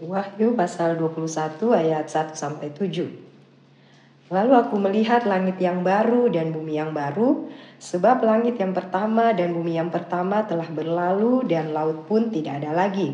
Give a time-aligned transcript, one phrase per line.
[0.00, 4.32] Wahyu pasal 21 ayat 1 sampai 7.
[4.32, 9.52] Lalu aku melihat langit yang baru dan bumi yang baru, sebab langit yang pertama dan
[9.52, 13.12] bumi yang pertama telah berlalu dan laut pun tidak ada lagi.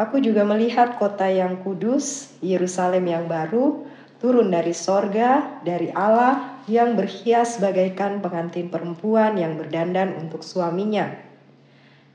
[0.00, 3.84] Aku juga melihat kota yang kudus, Yerusalem yang baru,
[4.16, 11.31] turun dari sorga, dari Allah yang berhias bagaikan pengantin perempuan yang berdandan untuk suaminya.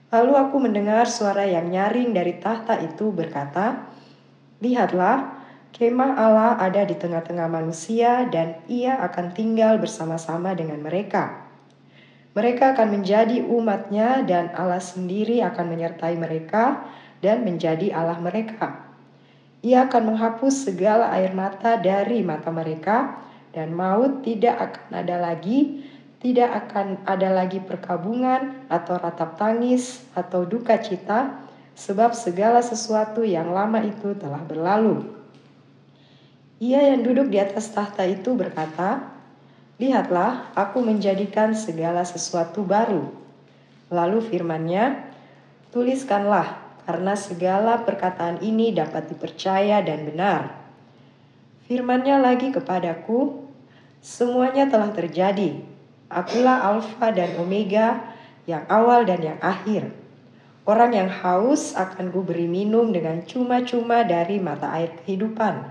[0.08, 3.92] Lalu aku mendengar suara yang nyaring dari tahta itu berkata,
[4.64, 5.38] Lihatlah,
[5.76, 11.46] Kemah Allah ada di tengah-tengah manusia dan ia akan tinggal bersama-sama dengan mereka.
[12.34, 16.88] Mereka akan menjadi umatnya dan Allah sendiri akan menyertai mereka
[17.22, 18.90] dan menjadi Allah mereka.
[19.62, 23.22] Ia akan menghapus segala air mata dari mata mereka
[23.54, 25.82] dan maut tidak akan ada lagi,
[26.18, 31.46] tidak akan ada lagi perkabungan atau ratap tangis atau duka cita,
[31.78, 35.06] sebab segala sesuatu yang lama itu telah berlalu.
[36.58, 39.14] Ia yang duduk di atas tahta itu berkata,
[39.78, 43.14] Lihatlah, aku menjadikan segala sesuatu baru.
[43.94, 45.06] Lalu firmannya,
[45.70, 50.66] Tuliskanlah, karena segala perkataan ini dapat dipercaya dan benar.
[51.70, 53.46] Firmannya lagi kepadaku,
[54.02, 55.77] Semuanya telah terjadi.
[56.08, 58.16] Akulah Alfa dan Omega,
[58.48, 59.92] yang awal dan yang akhir.
[60.64, 65.68] Orang yang haus akan ku beri minum dengan cuma-cuma dari mata air kehidupan.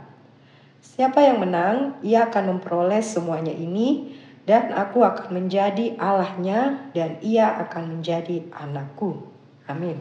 [0.81, 4.17] Siapa yang menang, ia akan memperoleh semuanya ini,
[4.49, 9.25] dan aku akan menjadi Allahnya, dan ia akan menjadi anakku.
[9.69, 10.01] Amin.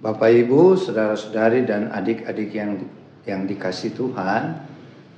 [0.00, 2.88] Bapak Ibu, saudara-saudari dan adik-adik yang
[3.28, 4.69] yang dikasih Tuhan,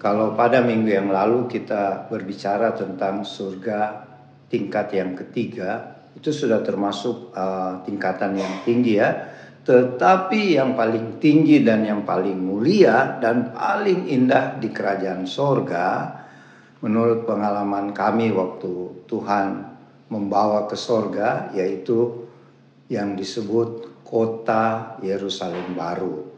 [0.03, 4.03] kalau pada minggu yang lalu kita berbicara tentang surga
[4.50, 9.31] tingkat yang ketiga, itu sudah termasuk uh, tingkatan yang tinggi ya.
[9.62, 16.19] Tetapi yang paling tinggi dan yang paling mulia dan paling indah di kerajaan sorga
[16.82, 19.71] menurut pengalaman kami waktu Tuhan
[20.10, 22.27] membawa ke sorga yaitu
[22.91, 26.31] yang disebut kota Yerusalem baru.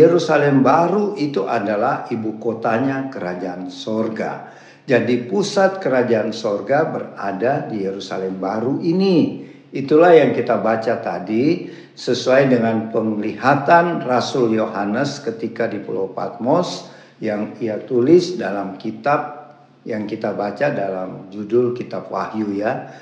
[0.00, 4.50] Yerusalem baru itu adalah ibu kotanya kerajaan sorga.
[4.84, 9.46] Jadi pusat kerajaan sorga berada di Yerusalem baru ini.
[9.74, 17.56] Itulah yang kita baca tadi sesuai dengan penglihatan Rasul Yohanes ketika di Pulau Patmos yang
[17.58, 19.50] ia tulis dalam kitab
[19.84, 22.92] yang kita baca dalam judul kitab Wahyu ya.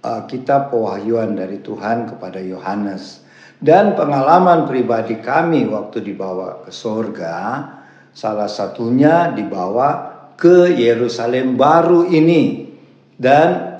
[0.00, 3.20] Uh, kitab pewahyuan dari Tuhan kepada Yohanes.
[3.60, 7.68] Dan pengalaman pribadi kami waktu dibawa ke sorga,
[8.16, 12.72] salah satunya dibawa ke Yerusalem baru ini.
[13.20, 13.76] Dan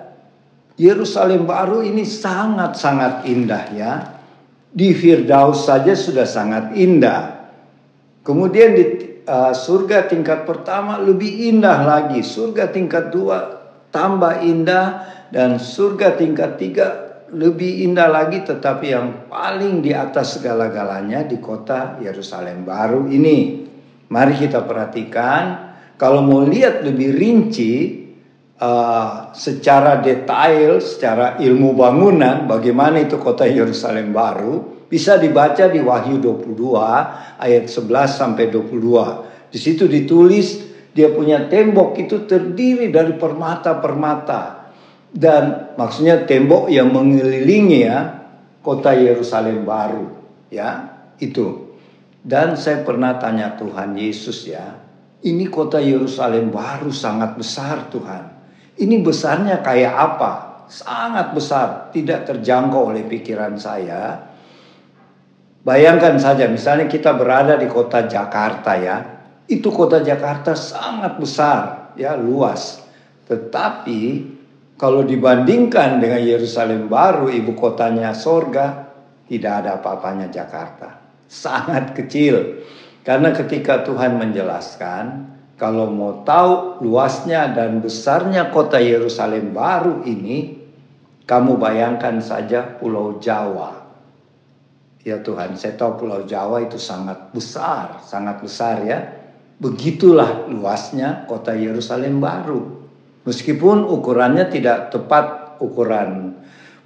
[0.76, 3.92] Yerusalem baru ini sangat-sangat indah ya
[4.68, 7.40] di Firdaus saja sudah sangat indah.
[8.20, 8.84] Kemudian di
[9.24, 12.20] uh, surga tingkat pertama lebih indah lagi.
[12.20, 19.82] Surga tingkat dua tambah indah dan surga tingkat tiga lebih indah lagi tetapi yang paling
[19.82, 23.68] di atas segala-galanya di kota Yerusalem baru ini.
[24.10, 28.02] Mari kita perhatikan kalau mau lihat lebih rinci
[28.58, 36.18] uh, secara detail, secara ilmu bangunan, bagaimana itu kota Yerusalem baru, bisa dibaca di Wahyu
[36.18, 39.54] 22 ayat 11 sampai 22.
[39.54, 44.59] Di situ ditulis dia punya tembok itu terdiri dari permata-permata.
[45.10, 47.98] Dan maksudnya tembok yang mengelilingi ya
[48.62, 50.06] kota Yerusalem baru.
[50.50, 51.74] Ya, itu.
[52.20, 54.76] Dan saya pernah tanya Tuhan Yesus ya,
[55.24, 58.24] ini kota Yerusalem baru sangat besar Tuhan.
[58.80, 60.32] Ini besarnya kayak apa?
[60.70, 64.30] Sangat besar, tidak terjangkau oleh pikiran saya.
[65.60, 68.96] Bayangkan saja, misalnya kita berada di kota Jakarta ya,
[69.44, 72.80] itu kota Jakarta sangat besar, ya luas.
[73.28, 74.00] Tetapi
[74.80, 78.88] kalau dibandingkan dengan Yerusalem baru, ibu kotanya sorga,
[79.28, 80.96] tidak ada apa-apanya Jakarta.
[81.28, 82.64] Sangat kecil.
[83.04, 85.04] Karena ketika Tuhan menjelaskan,
[85.60, 90.56] kalau mau tahu luasnya dan besarnya kota Yerusalem baru ini,
[91.28, 93.84] kamu bayangkan saja Pulau Jawa.
[95.04, 99.12] Ya Tuhan, saya tahu Pulau Jawa itu sangat besar, sangat besar ya.
[99.60, 102.79] Begitulah luasnya kota Yerusalem baru.
[103.30, 106.34] Meskipun ukurannya tidak tepat ukuran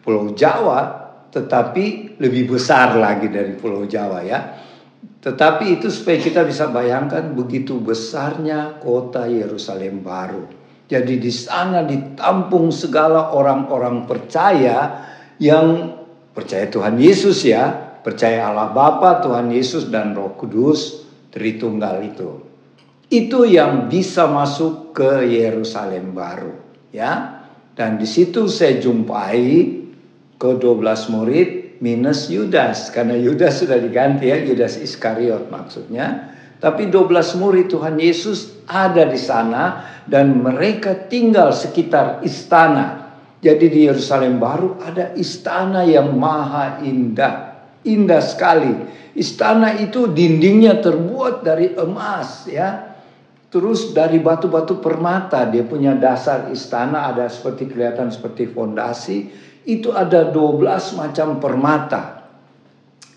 [0.05, 4.61] Pulau Jawa, tetapi lebih besar lagi dari Pulau Jawa ya.
[5.25, 10.45] Tetapi itu supaya kita bisa bayangkan begitu besarnya kota Yerusalem baru.
[10.85, 15.01] Jadi di sana ditampung segala orang-orang percaya
[15.41, 15.97] yang
[16.37, 17.73] percaya Tuhan Yesus ya,
[18.05, 22.54] percaya Allah Bapa, Tuhan Yesus dan Roh Kudus Tritunggal itu.
[23.13, 26.57] Itu yang bisa masuk ke Yerusalem baru,
[26.89, 27.43] ya.
[27.75, 29.45] Dan di situ saya jumpai
[30.39, 31.49] ke 12 murid
[31.83, 36.33] minus Yudas karena Yudas sudah diganti ya, Yudas Iskariot maksudnya.
[36.63, 43.13] Tapi 12 murid Tuhan Yesus ada di sana dan mereka tinggal sekitar istana.
[43.45, 48.73] Jadi di Yerusalem baru ada istana yang maha indah, indah sekali
[49.15, 52.94] Istana itu dindingnya terbuat dari emas ya.
[53.55, 59.31] Terus dari batu-batu permata dia punya dasar istana ada seperti kelihatan seperti fondasi.
[59.63, 62.27] Itu ada 12 macam permata.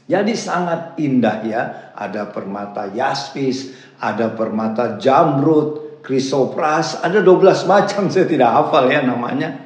[0.05, 1.63] Jadi sangat indah ya.
[1.97, 9.65] Ada permata yaspis, ada permata jamrud, krisopras, ada 12 macam saya tidak hafal ya namanya.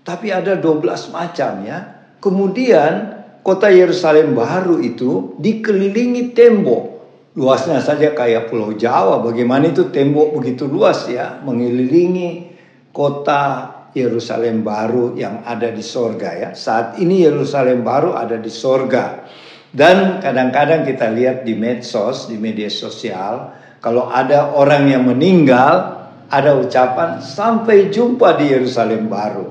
[0.00, 1.78] Tapi ada 12 macam ya.
[2.24, 6.95] Kemudian kota Yerusalem baru itu dikelilingi tembok.
[7.36, 9.20] Luasnya saja kayak Pulau Jawa.
[9.20, 12.56] Bagaimana itu tembok begitu luas ya mengelilingi
[12.96, 16.50] kota Yerusalem baru yang ada di sorga ya.
[16.56, 19.28] Saat ini Yerusalem baru ada di sorga.
[19.68, 23.52] Dan kadang-kadang kita lihat di medsos, di media sosial,
[23.84, 29.48] kalau ada orang yang meninggal, ada ucapan sampai jumpa di Yerusalem baru.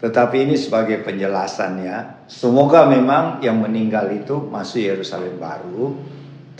[0.00, 2.24] Tetapi ini sebagai penjelasan ya.
[2.24, 5.92] Semoga memang yang meninggal itu masuk Yerusalem baru.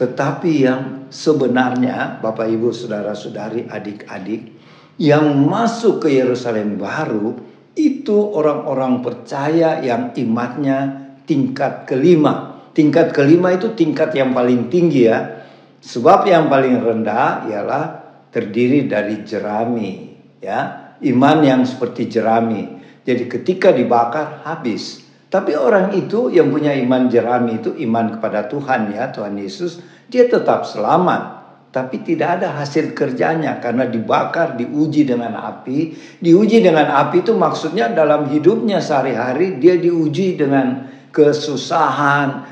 [0.00, 4.56] Tetapi yang sebenarnya Bapak Ibu Saudara-saudari adik-adik
[4.96, 7.36] yang masuk ke Yerusalem baru
[7.76, 12.64] itu orang-orang percaya yang imannya tingkat kelima.
[12.72, 15.44] Tingkat kelima itu tingkat yang paling tinggi ya.
[15.84, 17.84] Sebab yang paling rendah ialah
[18.32, 20.88] terdiri dari jerami ya.
[21.00, 25.09] Iman yang seperti jerami jadi ketika dibakar habis.
[25.30, 29.78] Tapi orang itu yang punya iman jerami itu iman kepada Tuhan ya, Tuhan Yesus,
[30.10, 31.38] dia tetap selamat.
[31.70, 35.94] Tapi tidak ada hasil kerjanya karena dibakar, diuji dengan api.
[36.18, 42.42] Diuji dengan api itu maksudnya dalam hidupnya sehari-hari dia diuji dengan kesusahan,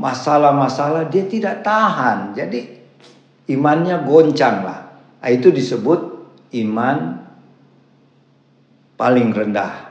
[0.00, 2.32] masalah-masalah dia tidak tahan.
[2.32, 2.80] Jadi
[3.52, 4.80] imannya goncang lah.
[5.20, 6.00] Itu disebut
[6.64, 7.20] iman
[8.96, 9.89] paling rendah.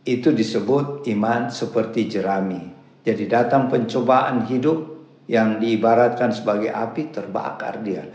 [0.00, 2.72] Itu disebut iman seperti jerami.
[3.04, 4.96] Jadi datang pencobaan hidup
[5.28, 8.08] yang diibaratkan sebagai api terbakar dia.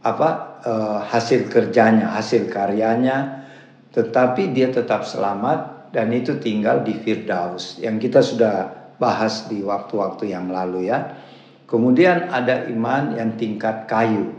[0.00, 0.28] Apa
[0.64, 0.72] e,
[1.04, 3.44] hasil kerjanya, hasil karyanya,
[3.92, 8.56] tetapi dia tetap selamat dan itu tinggal di Firdaus yang kita sudah
[8.96, 11.12] bahas di waktu-waktu yang lalu ya.
[11.68, 14.32] Kemudian ada iman yang tingkat kayu.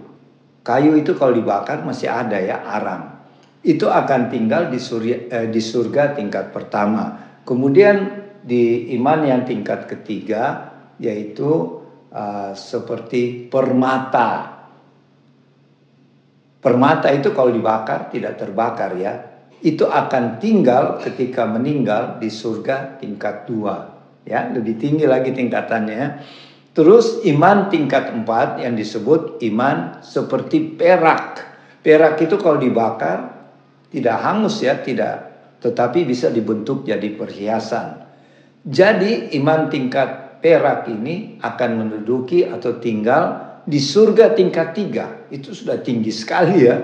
[0.65, 3.18] Kayu itu kalau dibakar masih ada ya arang
[3.59, 7.37] itu akan tinggal di surga, eh, di surga tingkat pertama.
[7.43, 7.97] Kemudian
[8.39, 11.79] di iman yang tingkat ketiga yaitu
[12.11, 14.59] uh, seperti permata.
[16.59, 19.13] Permata itu kalau dibakar tidak terbakar ya.
[19.59, 23.95] Itu akan tinggal ketika meninggal di surga tingkat dua.
[24.27, 26.19] Ya, lebih tinggi lagi tingkatannya.
[26.75, 31.43] Terus iman tingkat empat yang disebut iman seperti perak.
[31.79, 33.38] Perak itu kalau dibakar
[33.89, 35.29] tidak hangus ya, tidak.
[35.59, 38.05] Tetapi bisa dibentuk jadi perhiasan.
[38.63, 45.05] Jadi iman tingkat perak ini akan menduduki atau tinggal di surga tingkat tiga.
[45.27, 46.77] Itu sudah tinggi sekali ya.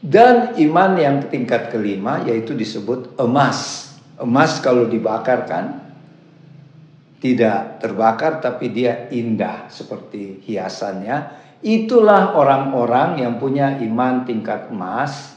[0.00, 3.90] Dan iman yang tingkat kelima yaitu disebut emas.
[4.16, 5.86] Emas kalau dibakar kan
[7.20, 11.44] tidak terbakar tapi dia indah seperti hiasannya.
[11.64, 15.35] Itulah orang-orang yang punya iman tingkat emas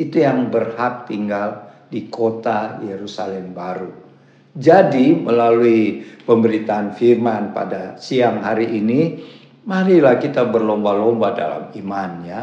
[0.00, 3.92] itu yang berhak tinggal di kota Yerusalem baru.
[4.50, 9.20] Jadi melalui pemberitaan firman pada siang hari ini,
[9.68, 12.40] marilah kita berlomba-lomba dalam imannya.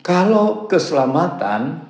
[0.00, 1.84] Kalau keselamatan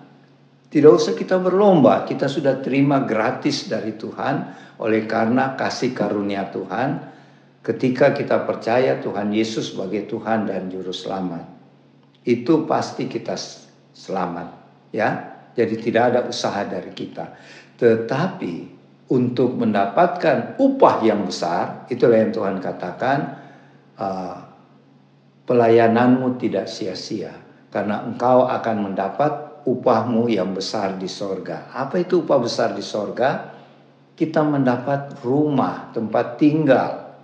[0.68, 4.34] tidak usah kita berlomba, kita sudah terima gratis dari Tuhan
[4.82, 7.14] oleh karena kasih karunia Tuhan.
[7.64, 11.48] Ketika kita percaya Tuhan Yesus sebagai Tuhan dan Juru Selamat,
[12.28, 13.40] itu pasti kita
[13.96, 14.63] selamat
[14.94, 17.34] ya jadi tidak ada usaha dari kita.
[17.78, 18.54] Tetapi
[19.10, 23.18] untuk mendapatkan upah yang besar itulah yang Tuhan katakan
[23.98, 24.36] uh,
[25.46, 27.34] pelayananmu tidak sia-sia
[27.70, 31.70] karena engkau akan mendapat upahmu yang besar di sorga.
[31.74, 33.54] Apa itu upah besar di sorga?
[34.14, 37.18] Kita mendapat rumah tempat tinggal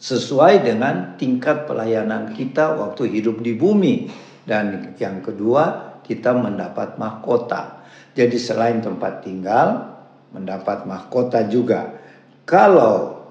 [0.00, 4.08] sesuai dengan tingkat pelayanan kita waktu hidup di bumi.
[4.44, 7.82] Dan yang kedua kita mendapat mahkota.
[8.14, 9.96] Jadi selain tempat tinggal,
[10.30, 11.98] mendapat mahkota juga.
[12.46, 13.24] Kalau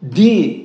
[0.00, 0.62] di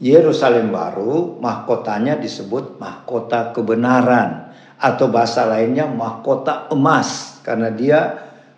[0.00, 4.48] Yerusalem baru mahkotanya disebut mahkota kebenaran
[4.80, 7.98] atau bahasa lainnya mahkota emas karena dia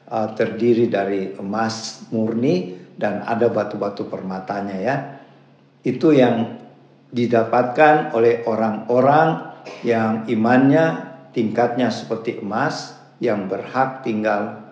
[0.07, 4.97] uh, terdiri dari emas murni dan ada batu-batu permatanya ya.
[5.83, 6.63] Itu yang
[7.11, 14.63] didapatkan oleh orang-orang yang imannya tingkatnya seperti emas yang berhak tinggal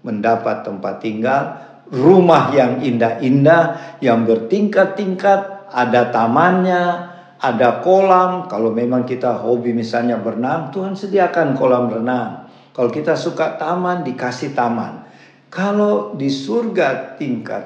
[0.00, 1.60] mendapat tempat tinggal,
[1.92, 8.48] rumah yang indah-indah yang bertingkat-tingkat ada tamannya, ada kolam.
[8.48, 12.48] Kalau memang kita hobi misalnya berenang, Tuhan sediakan kolam renang.
[12.72, 15.04] Kalau kita suka taman, dikasih taman.
[15.50, 17.64] Kalau di surga tingkat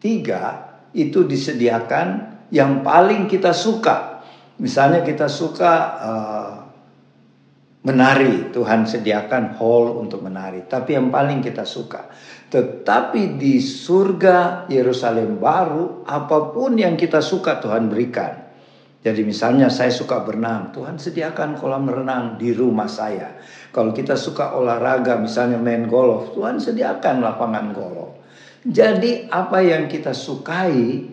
[0.00, 4.24] tiga, itu disediakan yang paling kita suka.
[4.56, 6.65] Misalnya kita suka uh,
[7.86, 10.66] menari, Tuhan sediakan hall untuk menari.
[10.66, 12.10] Tapi yang paling kita suka.
[12.50, 18.42] Tetapi di surga Yerusalem baru, apa pun yang kita suka Tuhan berikan.
[19.06, 23.38] Jadi misalnya saya suka berenang, Tuhan sediakan kolam renang di rumah saya.
[23.70, 28.18] Kalau kita suka olahraga, misalnya main golf, Tuhan sediakan lapangan golf.
[28.66, 31.06] Jadi apa yang kita sukai,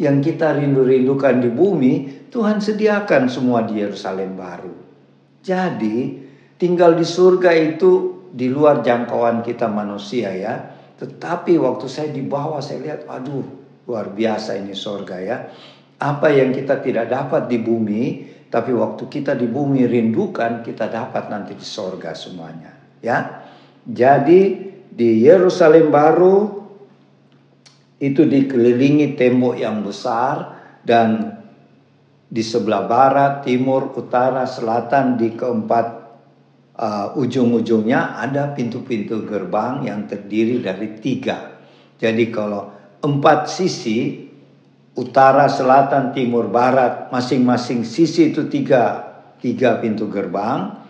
[0.00, 1.92] yang kita rindu-rindukan di bumi,
[2.32, 4.91] Tuhan sediakan semua di Yerusalem baru.
[5.42, 6.22] Jadi
[6.56, 10.54] tinggal di surga itu di luar jangkauan kita manusia ya.
[10.96, 13.42] Tetapi waktu saya di bawah saya lihat, aduh
[13.90, 15.50] luar biasa ini sorga ya.
[15.98, 18.02] Apa yang kita tidak dapat di bumi,
[18.50, 22.74] tapi waktu kita di bumi rindukan, kita dapat nanti di sorga semuanya.
[23.02, 23.42] Ya,
[23.82, 26.62] jadi di Yerusalem baru
[27.98, 31.41] itu dikelilingi tembok yang besar dan
[32.32, 35.86] di sebelah barat, timur, utara, selatan di keempat
[36.80, 41.60] uh, ujung-ujungnya ada pintu-pintu gerbang yang terdiri dari tiga.
[42.00, 42.72] Jadi kalau
[43.04, 44.32] empat sisi,
[44.96, 50.80] utara, selatan, timur, barat, masing-masing sisi itu tiga, tiga pintu gerbang.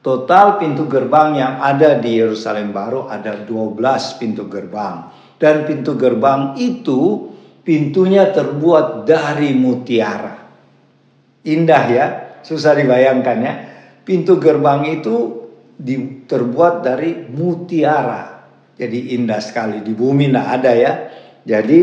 [0.00, 5.12] Total pintu gerbang yang ada di Yerusalem baru ada 12 pintu gerbang.
[5.36, 7.28] Dan pintu gerbang itu
[7.60, 10.39] pintunya terbuat dari mutiara.
[11.44, 12.06] Indah ya,
[12.44, 13.54] susah dibayangkan ya
[14.00, 15.46] Pintu gerbang itu
[15.78, 18.42] di, terbuat dari mutiara.
[18.74, 20.92] Jadi indah sekali di bumi tidak ada ya.
[21.44, 21.80] Jadi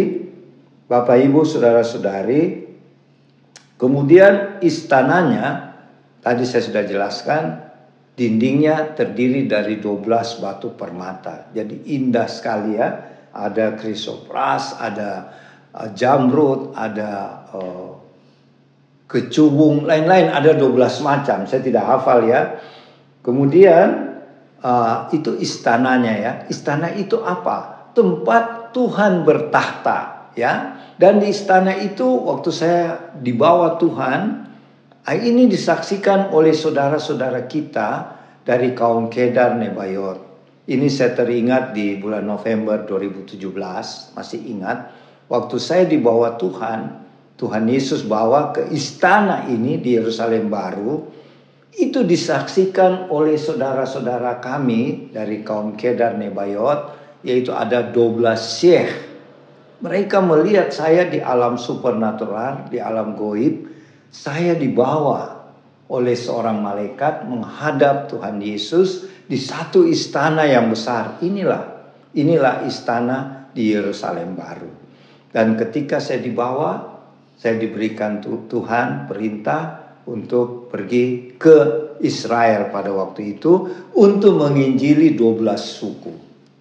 [0.92, 2.68] Bapak Ibu saudara-saudari,
[3.80, 5.78] kemudian istananya
[6.20, 7.44] tadi saya sudah jelaskan
[8.18, 11.54] dindingnya terdiri dari 12 batu permata.
[11.54, 12.90] Jadi indah sekali ya.
[13.38, 15.30] Ada krisopras, ada
[15.70, 17.97] uh, jamrud, ada uh,
[19.08, 21.48] kecubung, lain-lain ada 12 macam.
[21.48, 22.60] Saya tidak hafal ya.
[23.24, 24.14] Kemudian
[24.62, 26.32] uh, itu istananya ya.
[26.52, 27.90] Istana itu apa?
[27.96, 30.78] Tempat Tuhan bertahta ya.
[31.00, 34.22] Dan di istana itu waktu saya dibawa Tuhan,
[35.06, 40.26] ah, ini disaksikan oleh saudara-saudara kita dari kaum Kedar Nebayot.
[40.68, 43.40] Ini saya teringat di bulan November 2017,
[44.18, 44.92] masih ingat.
[45.32, 47.07] Waktu saya dibawa Tuhan,
[47.38, 51.06] Tuhan Yesus bawa ke istana ini di Yerusalem baru
[51.77, 58.91] itu disaksikan oleh saudara-saudara kami dari kaum Kedar Nebayot yaitu ada 12 syekh.
[59.77, 63.70] Mereka melihat saya di alam supernatural, di alam goib,
[64.10, 65.38] saya dibawa
[65.94, 71.22] oleh seorang malaikat menghadap Tuhan Yesus di satu istana yang besar.
[71.22, 74.72] Inilah, inilah istana di Yerusalem baru.
[75.29, 76.97] Dan ketika saya dibawa,
[77.38, 81.58] saya diberikan Tuhan perintah untuk pergi ke
[82.01, 86.13] Israel pada waktu itu untuk menginjili 12 suku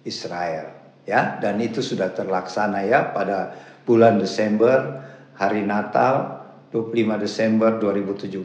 [0.05, 1.41] Israel ya.
[1.41, 3.57] Dan itu sudah terlaksana ya pada
[3.89, 5.01] bulan Desember
[5.33, 8.37] hari Natal 25 Desember 2017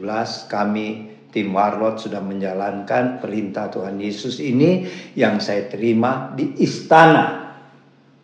[0.49, 0.87] kami
[1.29, 7.51] tim Warlot sudah menjalankan perintah Tuhan Yesus ini yang saya terima di istana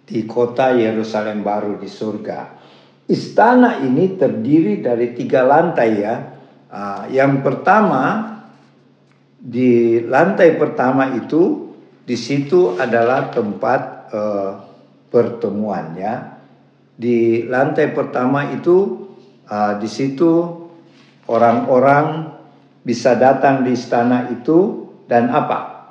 [0.06, 2.59] di kota Yerusalem baru di surga
[3.10, 6.16] Istana ini terdiri dari tiga lantai ya.
[6.70, 8.38] Uh, yang pertama
[9.42, 11.74] di lantai pertama itu
[12.06, 13.82] di situ adalah tempat
[14.14, 14.52] uh,
[15.10, 16.38] pertemuan ya.
[16.94, 19.10] Di lantai pertama itu
[19.50, 20.30] uh, di situ
[21.26, 22.30] orang-orang
[22.86, 25.90] bisa datang di istana itu dan apa?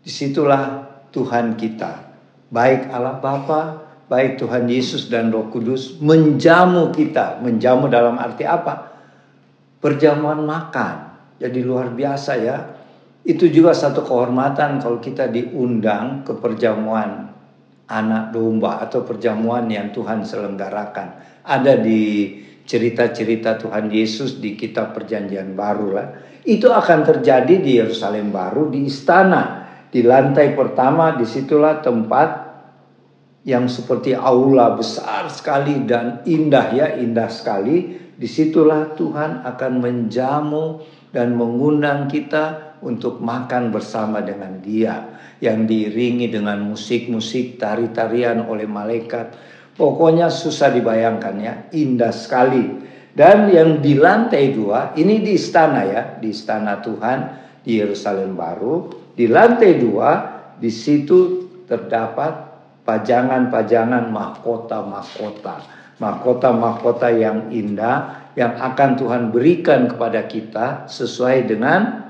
[0.00, 0.80] Di situlah
[1.12, 2.08] Tuhan kita,
[2.48, 7.40] baik Allah Bapa baik Tuhan Yesus dan Roh Kudus menjamu kita.
[7.40, 8.92] Menjamu dalam arti apa?
[9.80, 11.16] Perjamuan makan.
[11.40, 12.56] Jadi luar biasa ya.
[13.24, 17.32] Itu juga satu kehormatan kalau kita diundang ke perjamuan
[17.88, 21.40] anak domba atau perjamuan yang Tuhan selenggarakan.
[21.44, 22.32] Ada di
[22.64, 26.06] cerita-cerita Tuhan Yesus di kitab perjanjian baru lah.
[26.44, 29.64] Itu akan terjadi di Yerusalem baru di istana.
[29.88, 32.43] Di lantai pertama di situlah tempat
[33.44, 38.02] yang seperti aula besar sekali dan indah ya indah sekali.
[38.14, 46.30] Di situlah Tuhan akan menjamu dan mengundang kita untuk makan bersama dengan Dia yang diiringi
[46.30, 49.34] dengan musik-musik tari-tarian oleh malaikat
[49.74, 52.62] Pokoknya susah dibayangkan ya, indah sekali.
[53.14, 57.18] Dan yang di lantai dua, ini di istana ya, di istana Tuhan
[57.66, 58.90] di Yerusalem baru.
[59.14, 60.10] Di lantai dua,
[60.58, 62.53] di situ terdapat
[62.84, 65.54] pajangan-pajangan mahkota-mahkota.
[65.98, 72.02] Mahkota-mahkota yang indah yang akan Tuhan berikan kepada kita sesuai dengan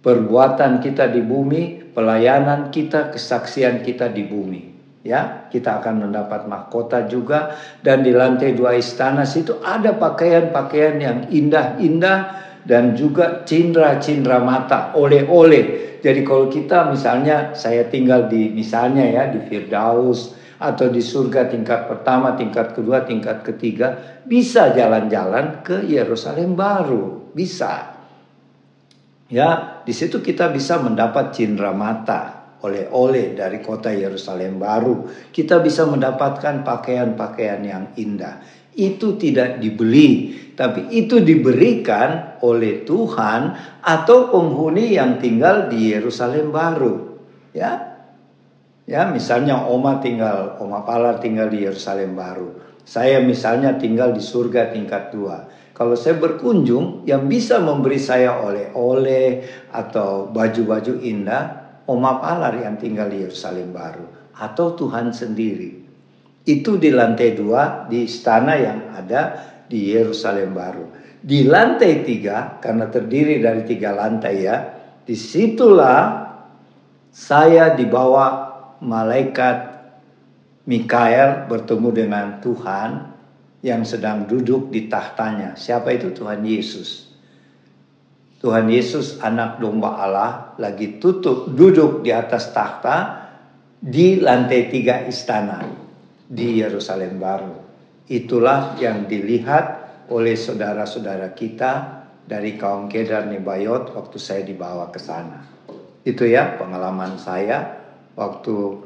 [0.00, 7.04] perbuatan kita di bumi, pelayanan kita, kesaksian kita di bumi ya kita akan mendapat mahkota
[7.04, 12.18] juga dan di lantai dua istana situ ada pakaian-pakaian yang indah-indah
[12.64, 19.40] dan juga cindera-cindera mata oleh-oleh jadi kalau kita misalnya saya tinggal di misalnya ya di
[19.40, 27.32] Firdaus atau di surga tingkat pertama, tingkat kedua, tingkat ketiga bisa jalan-jalan ke Yerusalem baru
[27.32, 27.96] bisa
[29.32, 35.04] ya di situ kita bisa mendapat cindera mata oleh-oleh dari kota Yerusalem baru.
[35.28, 38.40] Kita bisa mendapatkan pakaian-pakaian yang indah.
[38.74, 46.94] Itu tidak dibeli, tapi itu diberikan oleh Tuhan atau penghuni yang tinggal di Yerusalem baru.
[47.54, 47.94] Ya,
[48.84, 52.52] Ya, misalnya Oma tinggal, Oma Palar tinggal di Yerusalem baru.
[52.84, 55.48] Saya misalnya tinggal di surga tingkat dua.
[55.72, 59.40] Kalau saya berkunjung, yang bisa memberi saya oleh-oleh
[59.72, 61.44] atau baju-baju indah
[61.88, 64.04] Oma Palar yang tinggal di Yerusalem baru
[64.36, 65.83] atau Tuhan sendiri.
[66.44, 70.86] Itu di lantai dua di istana yang ada di Yerusalem baru.
[71.24, 74.56] Di lantai tiga karena terdiri dari tiga lantai ya,
[75.08, 76.28] di situlah
[77.08, 78.52] saya dibawa
[78.84, 79.72] malaikat
[80.68, 82.90] Mikael bertemu dengan Tuhan
[83.64, 85.56] yang sedang duduk di tahtanya.
[85.56, 87.08] Siapa itu Tuhan Yesus?
[88.44, 93.24] Tuhan Yesus anak domba Allah lagi tutup duduk di atas tahta
[93.80, 95.83] di lantai tiga istana
[96.34, 97.54] di Yerusalem baru.
[98.10, 105.46] Itulah yang dilihat oleh saudara-saudara kita dari kaum Kedar Nebayot waktu saya dibawa ke sana.
[106.04, 107.80] Itu ya pengalaman saya
[108.18, 108.82] waktu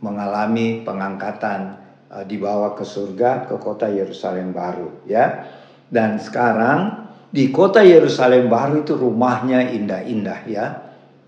[0.00, 1.76] mengalami pengangkatan
[2.08, 5.44] uh, dibawa ke surga ke kota Yerusalem baru ya.
[5.88, 10.66] Dan sekarang di kota Yerusalem baru itu rumahnya indah-indah ya.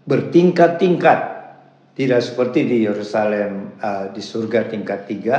[0.09, 1.30] Bertingkat-tingkat.
[1.91, 5.39] Tidak seperti di Yerusalem uh, di surga tingkat tiga.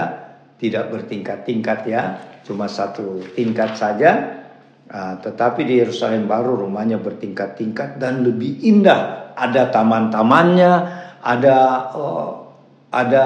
[0.60, 2.04] Tidak bertingkat-tingkat ya.
[2.44, 4.44] Cuma satu tingkat saja.
[4.92, 9.34] Uh, tetapi di Yerusalem baru rumahnya bertingkat-tingkat dan lebih indah.
[9.34, 10.74] Ada taman-tamannya.
[11.24, 11.58] Ada
[11.96, 12.32] uh,
[12.92, 13.26] ada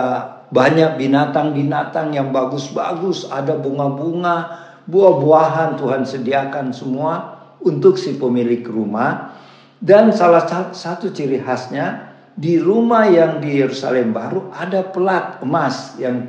[0.54, 3.26] banyak binatang-binatang yang bagus-bagus.
[3.34, 9.34] Ada bunga-bunga buah-buahan Tuhan sediakan semua untuk si pemilik rumah.
[9.82, 12.05] Dan salah satu ciri khasnya
[12.36, 16.28] di rumah yang di Yerusalem baru ada pelat emas yang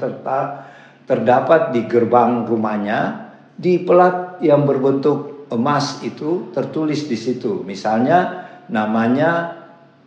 [1.07, 3.27] terdapat di gerbang rumahnya.
[3.57, 7.67] Di pelat yang berbentuk emas itu tertulis di situ.
[7.67, 9.57] Misalnya namanya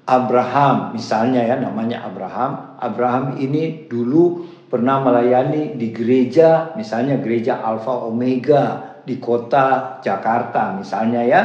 [0.08, 2.80] Abraham, misalnya ya namanya Abraham.
[2.80, 11.26] Abraham ini dulu pernah melayani di gereja, misalnya gereja Alfa Omega di kota Jakarta, misalnya
[11.26, 11.42] ya,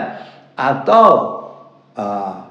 [0.52, 1.08] atau
[1.96, 2.43] uh,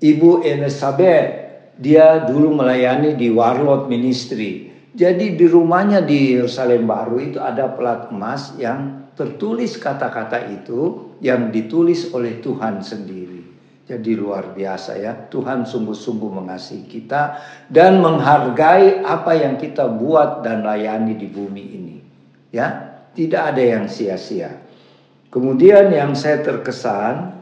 [0.00, 1.28] Ibu Elizabeth
[1.76, 4.72] dia dulu melayani di Warlord Ministry.
[4.96, 11.52] Jadi di rumahnya di Yerusalem Baru itu ada plat emas yang tertulis kata-kata itu yang
[11.52, 13.40] ditulis oleh Tuhan sendiri.
[13.84, 15.12] Jadi luar biasa ya.
[15.28, 17.36] Tuhan sungguh-sungguh mengasihi kita
[17.68, 21.96] dan menghargai apa yang kita buat dan layani di bumi ini.
[22.50, 24.62] Ya, tidak ada yang sia-sia.
[25.30, 27.39] Kemudian yang saya terkesan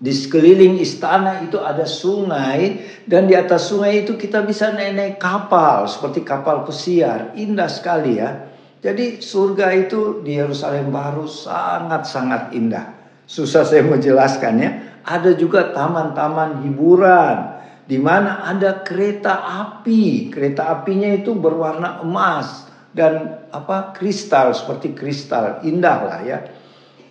[0.00, 5.84] di sekeliling istana itu ada sungai dan di atas sungai itu kita bisa naik kapal
[5.84, 7.36] seperti kapal pesiar.
[7.36, 8.48] Indah sekali ya.
[8.80, 12.96] Jadi surga itu di Yerusalem baru sangat-sangat indah.
[13.28, 14.70] Susah saya menjelaskan ya
[15.04, 19.36] ada juga taman-taman hiburan di mana ada kereta
[19.68, 20.32] api.
[20.32, 26.38] Kereta apinya itu berwarna emas dan apa kristal seperti kristal indah lah ya.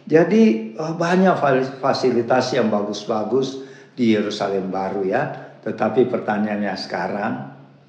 [0.09, 1.37] Jadi eh, banyak
[1.77, 3.61] fasilitas yang bagus-bagus
[3.93, 5.23] di Yerusalem baru ya.
[5.61, 7.33] Tetapi pertanyaannya sekarang,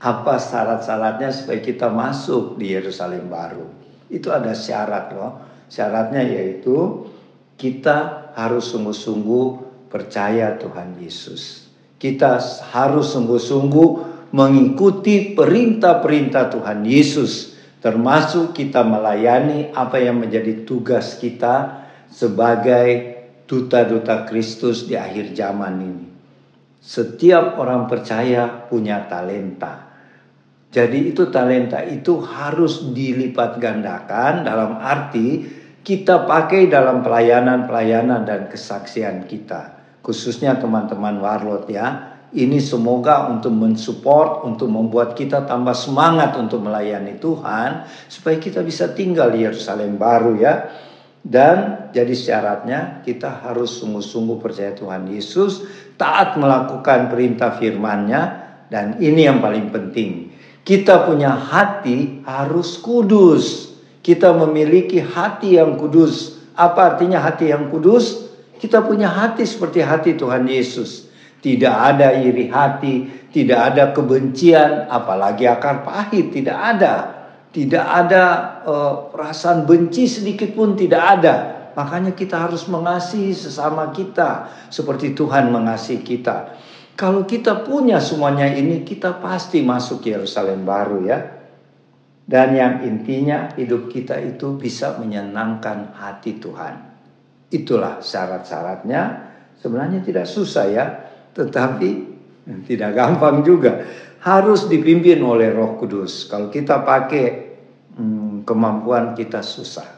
[0.05, 3.65] apa syarat-syaratnya supaya kita masuk di Yerusalem baru?
[4.13, 5.33] Itu ada syarat loh.
[5.71, 7.09] Syaratnya yaitu
[7.57, 9.47] kita harus sungguh-sungguh
[9.89, 11.73] percaya Tuhan Yesus.
[11.97, 12.43] Kita
[12.75, 13.89] harus sungguh-sungguh
[14.35, 17.55] mengikuti perintah-perintah Tuhan Yesus,
[17.85, 21.80] termasuk kita melayani apa yang menjadi tugas kita
[22.11, 26.07] sebagai duta-duta Kristus di akhir zaman ini.
[26.79, 29.91] Setiap orang percaya punya talenta.
[30.71, 35.43] Jadi itu talenta itu harus dilipat gandakan dalam arti
[35.83, 39.83] kita pakai dalam pelayanan-pelayanan dan kesaksian kita.
[40.01, 42.07] Khususnya teman-teman warlot ya.
[42.31, 47.91] Ini semoga untuk mensupport, untuk membuat kita tambah semangat untuk melayani Tuhan.
[48.07, 50.55] Supaya kita bisa tinggal di Yerusalem baru ya
[51.21, 55.69] dan jadi syaratnya kita harus sungguh-sungguh percaya Tuhan Yesus,
[56.01, 58.23] taat melakukan perintah firman-Nya
[58.73, 60.33] dan ini yang paling penting.
[60.65, 63.75] Kita punya hati harus kudus.
[64.01, 66.41] Kita memiliki hati yang kudus.
[66.57, 68.33] Apa artinya hati yang kudus?
[68.57, 71.09] Kita punya hati seperti hati Tuhan Yesus.
[71.41, 77.20] Tidak ada iri hati, tidak ada kebencian, apalagi akar pahit, tidak ada.
[77.51, 78.25] Tidak ada
[78.63, 81.35] uh, perasaan benci sedikit pun tidak ada.
[81.75, 86.55] Makanya kita harus mengasihi sesama kita seperti Tuhan mengasihi kita.
[86.95, 91.19] Kalau kita punya semuanya ini, kita pasti masuk Yerusalem baru ya.
[92.31, 96.75] Dan yang intinya hidup kita itu bisa menyenangkan hati Tuhan.
[97.51, 99.03] Itulah syarat-syaratnya.
[99.59, 100.87] Sebenarnya tidak susah ya,
[101.35, 101.91] tetapi
[102.71, 103.83] tidak gampang juga
[104.21, 106.29] harus dipimpin oleh Roh Kudus.
[106.29, 107.57] Kalau kita pakai
[107.97, 109.89] hmm, kemampuan kita susah.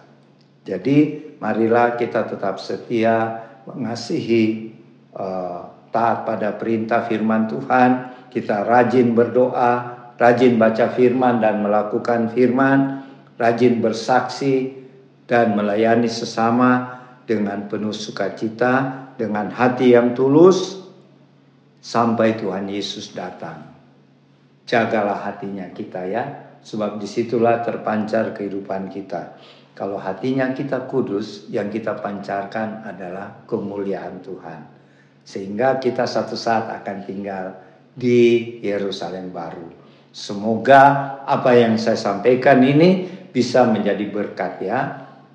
[0.63, 4.71] Jadi marilah kita tetap setia mengasihi
[5.19, 7.91] uh, taat pada perintah firman Tuhan.
[8.31, 9.73] Kita rajin berdoa,
[10.17, 13.03] rajin baca firman dan melakukan firman,
[13.37, 14.87] rajin bersaksi
[15.27, 20.81] dan melayani sesama dengan penuh sukacita, dengan hati yang tulus
[21.83, 23.72] sampai Tuhan Yesus datang
[24.67, 26.25] jagalah hatinya kita ya.
[26.63, 29.35] Sebab di situlah terpancar kehidupan kita.
[29.73, 34.61] Kalau hatinya kita kudus, yang kita pancarkan adalah kemuliaan Tuhan.
[35.27, 37.57] Sehingga kita satu saat akan tinggal
[37.97, 39.69] di Yerusalem baru.
[40.13, 44.81] Semoga apa yang saya sampaikan ini bisa menjadi berkat ya.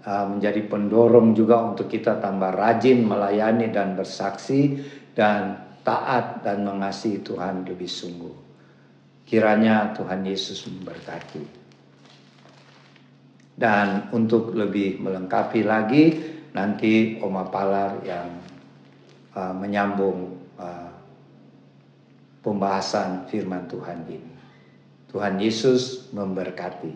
[0.07, 4.79] Uh, menjadi pendorong juga untuk kita tambah rajin melayani dan bersaksi
[5.11, 8.46] dan taat dan mengasihi Tuhan lebih sungguh.
[9.27, 11.43] Kiranya Tuhan Yesus memberkati.
[13.59, 16.15] Dan untuk lebih melengkapi lagi,
[16.55, 18.39] nanti Oma Palar yang
[19.35, 20.95] uh, menyambung uh,
[22.39, 24.31] pembahasan firman Tuhan ini.
[25.11, 26.95] Tuhan Yesus memberkati.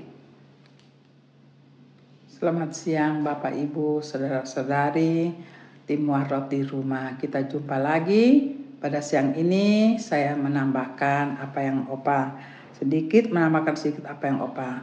[2.31, 5.35] Selamat siang Bapak Ibu, Saudara-saudari,
[5.83, 7.19] tim Warot di rumah.
[7.19, 12.33] Kita jumpa lagi pada siang ini saya menambahkan apa yang Opa
[12.73, 14.81] sedikit menambahkan sedikit apa yang Opa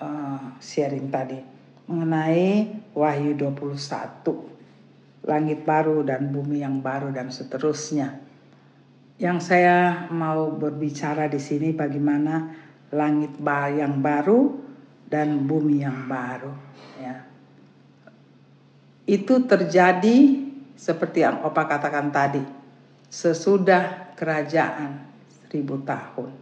[0.00, 1.36] uh, sharing tadi
[1.84, 3.76] mengenai Wahyu 21
[5.28, 8.24] langit baru dan bumi yang baru dan seterusnya.
[9.20, 12.56] Yang saya mau berbicara di sini bagaimana
[12.92, 13.36] langit
[13.76, 14.52] yang baru
[15.08, 16.52] dan bumi yang baru
[17.00, 17.16] ya.
[19.04, 20.16] Itu terjadi
[20.72, 22.63] seperti yang Opa katakan tadi
[23.14, 25.06] sesudah kerajaan
[25.46, 26.34] seribu tahun.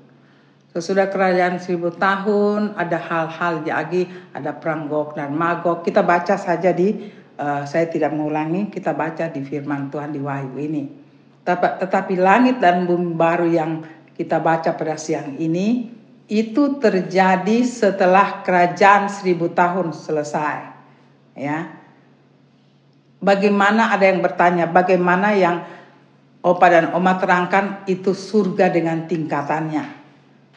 [0.73, 5.85] Sesudah kerajaan seribu tahun ada hal-hal lagi, ada perang Gog dan Magog.
[5.85, 10.57] Kita baca saja di, uh, saya tidak mengulangi, kita baca di firman Tuhan di Wahyu
[10.57, 10.85] ini.
[11.45, 13.85] Tetapi langit dan bumi baru yang
[14.17, 15.93] kita baca pada siang ini,
[16.33, 20.73] itu terjadi setelah kerajaan seribu tahun selesai.
[21.37, 21.83] Ya,
[23.23, 25.63] Bagaimana ada yang bertanya, bagaimana yang
[26.43, 29.85] Opa dan Oma terangkan itu surga dengan tingkatannya.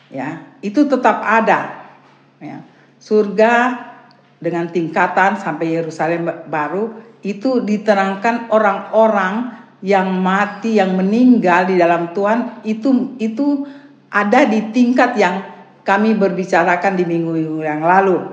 [0.09, 1.93] Ya, itu tetap ada.
[2.41, 2.65] Ya.
[2.97, 3.53] Surga
[4.41, 6.89] dengan tingkatan sampai Yerusalem baru
[7.21, 13.69] itu diterangkan orang-orang yang mati yang meninggal di dalam Tuhan itu itu
[14.09, 15.45] ada di tingkat yang
[15.85, 18.25] kami berbicarakan di minggu-minggu yang lalu.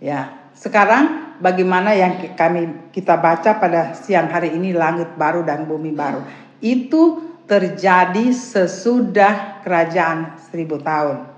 [0.00, 5.92] Ya, sekarang bagaimana yang kami kita baca pada siang hari ini langit baru dan bumi
[5.92, 11.28] baru itu terjadi sesudah kerajaan seribu tahun.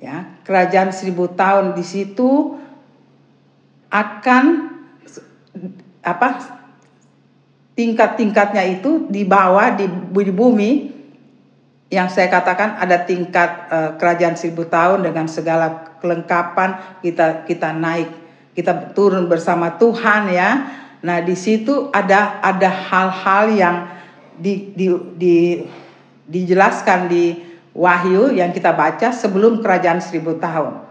[0.00, 2.58] Ya, kerajaan seribu tahun di situ
[3.92, 4.72] akan
[6.02, 6.28] apa
[7.76, 9.86] tingkat-tingkatnya itu di bawah di,
[10.32, 10.90] bumi.
[11.92, 18.08] Yang saya katakan ada tingkat uh, kerajaan seribu tahun dengan segala kelengkapan kita kita naik.
[18.56, 20.50] Kita turun bersama Tuhan ya.
[21.04, 23.76] Nah di situ ada ada hal-hal yang
[24.38, 25.34] di, di, di
[26.32, 27.24] dijelaskan di
[27.72, 30.84] Wahyu yang kita baca sebelum kerajaan seribu tahun.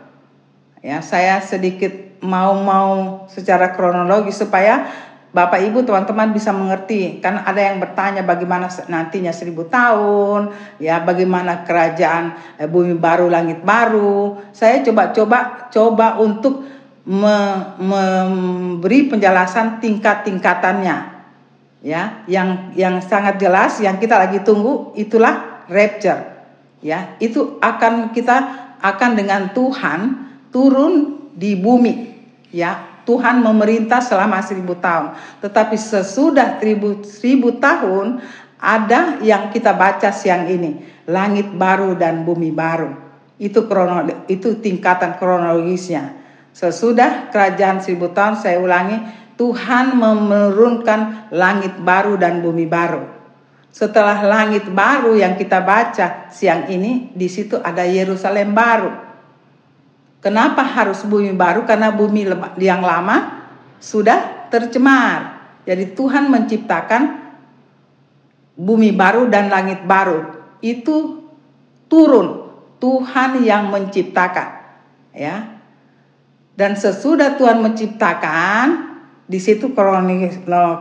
[0.82, 1.94] Ya saya sedikit
[2.26, 4.90] mau mau secara kronologis supaya
[5.30, 7.22] Bapak Ibu teman-teman bisa mengerti.
[7.22, 10.52] Kan ada yang bertanya bagaimana nantinya seribu tahun
[10.82, 14.42] ya bagaimana kerajaan eh, bumi baru langit baru.
[14.50, 16.66] Saya coba-coba coba untuk
[17.06, 17.38] me,
[17.78, 21.21] memberi penjelasan tingkat-tingkatannya
[21.82, 26.22] ya yang yang sangat jelas yang kita lagi tunggu itulah rapture
[26.82, 28.38] ya itu akan kita
[28.82, 30.00] akan dengan Tuhan
[30.54, 31.94] turun di bumi
[32.54, 35.18] ya Tuhan memerintah selama seribu tahun.
[35.42, 38.22] Tetapi sesudah seribu, seribu tahun
[38.62, 40.86] ada yang kita baca siang ini.
[41.10, 42.94] Langit baru dan bumi baru.
[43.42, 46.14] Itu krono, itu tingkatan kronologisnya.
[46.54, 49.02] Sesudah kerajaan seribu tahun saya ulangi.
[49.42, 53.10] Tuhan menurunkan langit baru dan bumi baru.
[53.74, 59.12] Setelah langit baru yang kita baca siang ini, di situ ada Yerusalem baru
[60.22, 61.66] Kenapa harus bumi baru?
[61.66, 62.30] Karena bumi
[62.62, 63.42] yang lama
[63.82, 65.42] sudah tercemar.
[65.66, 67.34] Jadi Tuhan menciptakan
[68.54, 70.46] bumi baru dan langit baru.
[70.62, 71.26] Itu
[71.90, 74.50] turun Tuhan yang menciptakan,
[75.18, 75.58] ya.
[76.54, 78.91] Dan sesudah Tuhan menciptakan,
[79.32, 79.72] di situ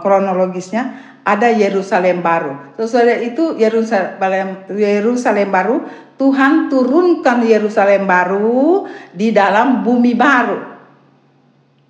[0.02, 0.82] kronologisnya
[1.22, 2.74] ada Yerusalem baru.
[2.74, 5.76] Sesudah itu Yerusalem Yerusalem baru
[6.18, 10.58] Tuhan turunkan Yerusalem baru di dalam bumi baru.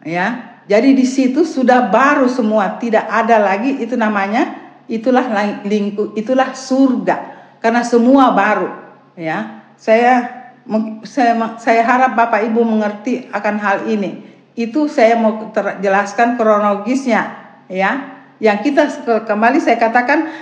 [0.04, 0.60] Ya.
[0.70, 5.26] Jadi di situ sudah baru semua, tidak ada lagi itu namanya itulah
[5.66, 7.16] lingkup itulah surga
[7.58, 8.70] karena semua baru,
[9.18, 9.66] ya.
[9.74, 10.30] Saya
[11.02, 14.29] saya saya harap Bapak Ibu mengerti akan hal ini.
[14.58, 17.22] Itu saya mau jelaskan kronologisnya,
[17.70, 18.20] ya.
[18.40, 18.82] Yang kita
[19.28, 20.32] kembali saya katakan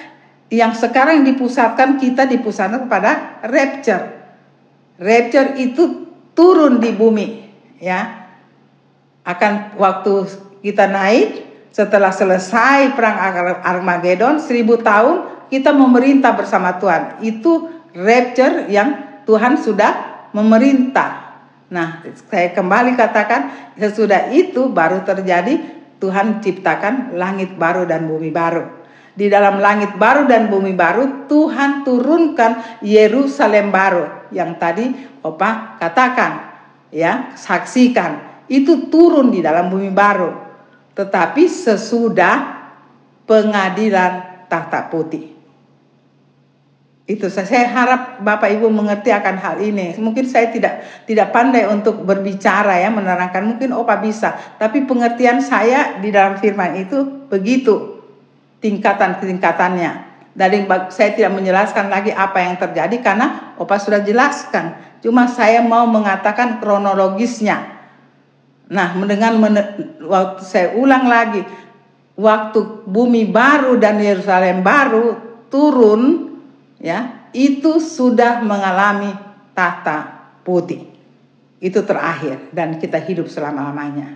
[0.48, 4.16] yang sekarang dipusatkan kita dipusatkan kepada rapture.
[4.98, 7.26] Rapture itu turun di bumi,
[7.82, 8.30] ya.
[9.28, 10.24] Akan waktu
[10.64, 13.16] kita naik setelah selesai perang
[13.60, 17.20] Armageddon seribu tahun kita memerintah bersama Tuhan.
[17.20, 19.92] Itu rapture yang Tuhan sudah
[20.32, 21.27] memerintah.
[21.68, 22.00] Nah,
[22.32, 25.60] saya kembali katakan sesudah itu baru terjadi
[26.00, 28.64] Tuhan ciptakan langit baru dan bumi baru.
[29.18, 36.32] Di dalam langit baru dan bumi baru Tuhan turunkan Yerusalem baru yang tadi Opa katakan
[36.94, 38.44] ya saksikan.
[38.48, 40.32] Itu turun di dalam bumi baru.
[40.96, 42.36] Tetapi sesudah
[43.28, 45.37] pengadilan tahta putih
[47.08, 49.96] itu saya harap Bapak Ibu mengerti akan hal ini.
[49.96, 53.48] Mungkin saya tidak tidak pandai untuk berbicara ya menerangkan.
[53.48, 58.04] Mungkin Opa bisa, tapi pengertian saya di dalam firman itu begitu
[58.60, 60.04] tingkatan-tingkatannya.
[60.36, 64.76] Dari saya tidak menjelaskan lagi apa yang terjadi karena Opa sudah jelaskan.
[65.00, 67.80] Cuma saya mau mengatakan kronologisnya.
[68.68, 69.40] Nah, dengan
[70.04, 71.40] waktu saya ulang lagi,
[72.20, 75.16] waktu bumi baru dan Yerusalem baru
[75.48, 76.27] turun,
[76.78, 79.14] ya itu sudah mengalami
[79.52, 80.86] tahta putih.
[81.58, 84.14] Itu terakhir dan kita hidup selama-lamanya.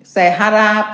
[0.00, 0.86] Saya harap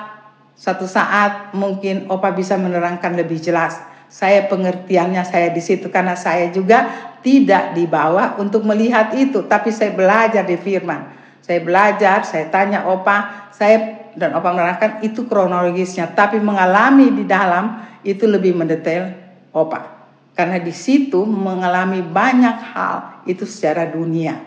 [0.59, 3.79] satu saat mungkin Opa bisa menerangkan lebih jelas.
[4.11, 6.87] Saya pengertiannya saya di situ karena saya juga
[7.23, 11.15] tidak dibawa untuk melihat itu, tapi saya belajar di firman.
[11.43, 17.83] Saya belajar, saya tanya Opa, saya dan Opa menerangkan itu kronologisnya, tapi mengalami di dalam
[18.03, 19.15] itu lebih mendetail
[19.55, 19.94] Opa.
[20.35, 24.43] Karena di situ mengalami banyak hal itu secara dunia.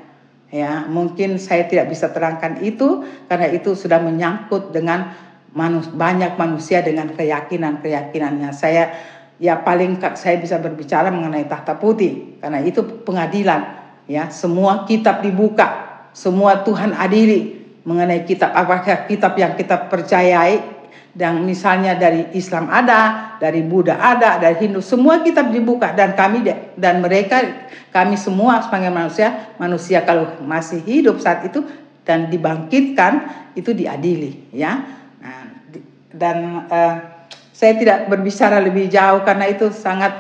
[0.48, 5.12] Ya, mungkin saya tidak bisa terangkan itu karena itu sudah menyangkut dengan
[5.52, 8.52] manus, banyak manusia dengan keyakinan-keyakinannya.
[8.56, 8.96] Saya
[9.38, 15.86] ya paling saya bisa berbicara mengenai tahta putih karena itu pengadilan ya semua kitab dibuka
[16.10, 20.77] semua Tuhan adili mengenai kitab apakah kitab yang kita percayai
[21.18, 25.90] dan misalnya dari Islam ada, dari Buddha ada, dari Hindu semua kitab dibuka.
[25.98, 26.46] Dan kami
[26.78, 27.42] dan mereka
[27.90, 31.66] kami semua sebagai manusia manusia kalau masih hidup saat itu
[32.06, 34.86] dan dibangkitkan itu diadili ya.
[36.14, 36.96] Dan uh,
[37.50, 40.14] saya tidak berbicara lebih jauh karena itu sangat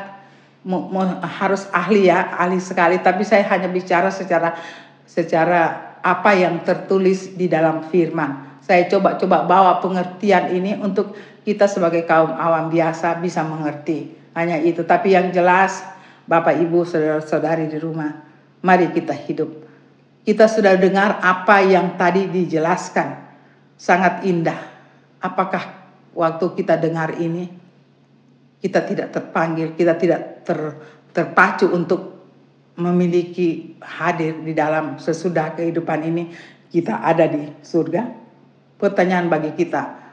[1.37, 2.97] harus ahli ya ahli sekali.
[3.05, 4.57] Tapi saya hanya bicara secara
[5.05, 11.15] secara apa yang tertulis di dalam firman Saya coba-coba bawa pengertian ini untuk
[11.47, 14.11] kita sebagai kaum awam biasa bisa mengerti.
[14.35, 14.83] Hanya itu.
[14.83, 15.87] Tapi yang jelas
[16.27, 18.11] Bapak Ibu saudara-saudari di rumah,
[18.59, 19.47] mari kita hidup.
[20.27, 23.23] Kita sudah dengar apa yang tadi dijelaskan.
[23.79, 24.59] Sangat indah.
[25.23, 25.63] Apakah
[26.11, 27.47] waktu kita dengar ini
[28.59, 30.75] kita tidak terpanggil, kita tidak ter,
[31.15, 32.19] terpacu untuk
[32.75, 36.35] memiliki hadir di dalam sesudah kehidupan ini
[36.67, 38.26] kita ada di surga?
[38.77, 40.05] Pertanyaan bagi kita.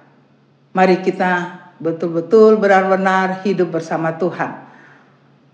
[0.72, 4.64] Mari kita betul-betul benar-benar hidup bersama Tuhan.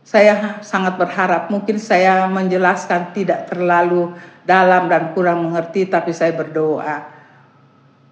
[0.06, 4.14] Saya sangat berharap mungkin saya menjelaskan tidak terlalu
[4.46, 7.18] dalam dan kurang mengerti tapi saya berdoa.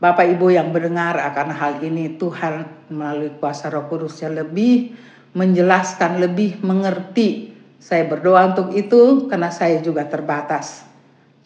[0.03, 4.99] Bapak Ibu yang mendengar akan hal ini Tuhan melalui kuasa Roh Kudus yang lebih
[5.39, 7.55] menjelaskan lebih mengerti.
[7.79, 10.88] Saya berdoa untuk itu karena saya juga terbatas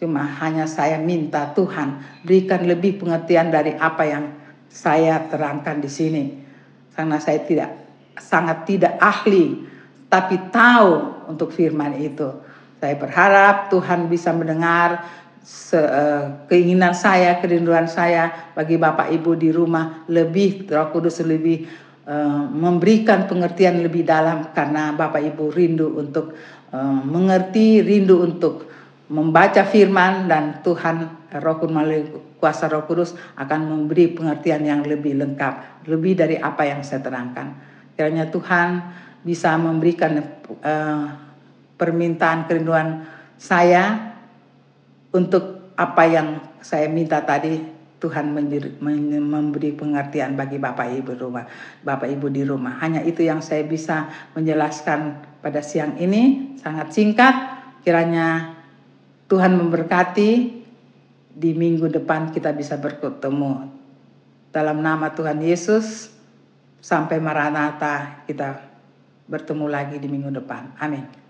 [0.03, 4.35] cuma hanya saya minta Tuhan berikan lebih pengertian dari apa yang
[4.67, 6.25] saya terangkan di sini.
[6.91, 7.71] Karena saya tidak
[8.19, 9.63] sangat tidak ahli
[10.11, 12.35] tapi tahu untuk firman itu.
[12.83, 15.07] Saya berharap Tuhan bisa mendengar
[15.39, 20.03] se, uh, keinginan saya, kerinduan saya bagi Bapak Ibu di rumah.
[20.11, 21.63] Lebih Roh Kudus lebih
[22.11, 24.51] uh, memberikan pengertian lebih dalam.
[24.51, 26.35] Karena Bapak Ibu rindu untuk
[26.75, 28.67] uh, mengerti, rindu untuk
[29.13, 32.03] membaca firman dan Tuhan Roh Kudus melalui
[32.41, 37.53] kuasa Roh Kudus akan memberi pengertian yang lebih lengkap, lebih dari apa yang saya terangkan.
[37.93, 38.69] Kiranya Tuhan
[39.21, 40.17] bisa memberikan
[40.65, 41.05] uh,
[41.77, 43.05] permintaan kerinduan
[43.37, 44.17] saya
[45.13, 46.29] untuk apa yang
[46.65, 47.61] saya minta tadi
[48.03, 48.35] Tuhan
[49.23, 51.47] memberi pengertian bagi Bapak Ibu rumah,
[51.87, 52.83] Bapak Ibu di rumah.
[52.83, 57.35] Hanya itu yang saya bisa menjelaskan pada siang ini, sangat singkat.
[57.87, 58.62] Kiranya
[59.33, 60.61] Tuhan memberkati
[61.33, 63.65] di minggu depan kita bisa bertemu.
[64.53, 66.13] Dalam nama Tuhan Yesus,
[66.85, 68.61] sampai Maranatha kita
[69.25, 70.77] bertemu lagi di minggu depan.
[70.77, 71.22] Amin.